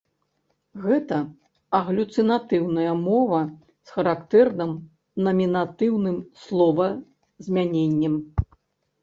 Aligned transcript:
Гэта 0.83 1.17
аглюцінатыўная 1.79 2.93
мова 3.01 3.41
з 3.91 3.93
характэрным 3.99 4.73
намінатыўным 5.27 6.17
словазмяненнем. 6.47 8.15